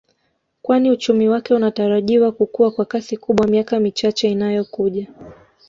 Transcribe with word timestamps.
Kwani 0.61 0.91
uchumi 0.91 1.27
wake 1.29 1.53
unatarajiwa 1.53 2.31
kukua 2.31 2.71
kwa 2.71 2.85
kasi 2.85 3.17
kubwa 3.17 3.47
miaka 3.47 3.79
michache 3.79 4.29
inayo 4.31 4.65
kuja 4.65 5.07